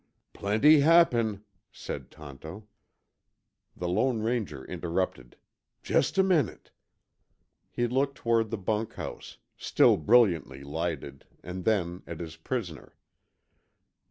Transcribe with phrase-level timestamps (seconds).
[0.33, 2.63] "Plenty happen," said Tonto.
[3.77, 5.35] The Lone Ranger interrupted,
[5.83, 6.71] "Just a minute."
[7.69, 12.95] He looked toward the bunkhouse, still brilliantly lighted, and then at his prisoner.